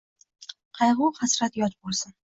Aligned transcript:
Qayg’u-hasrat 0.79 1.61
yot 1.63 1.79
bo’lsin. 1.83 2.19